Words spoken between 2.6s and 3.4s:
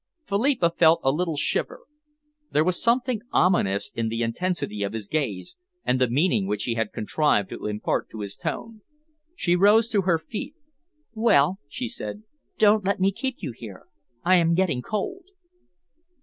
was something